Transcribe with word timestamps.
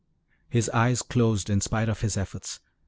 His 0.49 0.67
eyes 0.71 1.03
closed 1.03 1.47
in 1.47 1.61
spite 1.61 1.87
of 1.87 2.01
his 2.01 2.17
efforts. 2.17 2.59